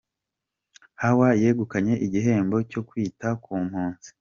[1.01, 4.09] Hawa yegukanye igihembo cyo kwita ku mpunzi